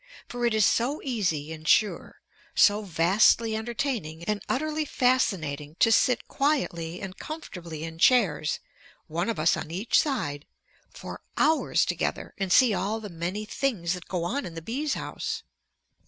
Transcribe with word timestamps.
For 0.27 0.47
it 0.47 0.55
is 0.55 0.65
so 0.65 0.99
easy 1.03 1.53
and 1.53 1.67
sure, 1.67 2.21
so 2.55 2.81
vastly 2.81 3.55
entertaining 3.55 4.23
and 4.23 4.41
utterly 4.49 4.83
fascinating 4.83 5.75
to 5.75 5.91
sit 5.91 6.27
quietly 6.27 6.99
and 6.99 7.15
comfortably 7.19 7.83
in 7.83 7.99
chairs 7.99 8.59
(one 9.05 9.29
of 9.29 9.37
us 9.37 9.55
on 9.55 9.69
each 9.69 9.99
side) 9.99 10.47
for 10.89 11.21
hours 11.37 11.85
together 11.85 12.33
and 12.39 12.51
see 12.51 12.73
all 12.73 12.99
the 12.99 13.09
many 13.09 13.45
things 13.45 13.93
that 13.93 14.07
go 14.07 14.23
on 14.23 14.43
in 14.43 14.55
the 14.55 14.61
bee's 14.63 14.95
house. 14.95 15.43